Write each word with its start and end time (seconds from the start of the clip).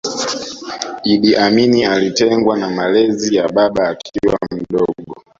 Iddi 1.13 1.33
Amini 1.35 1.85
alitengwa 1.85 2.57
na 2.57 2.69
malezi 2.69 3.35
ya 3.35 3.47
baba 3.47 3.89
akiwa 3.89 4.37
mdogo 4.51 5.03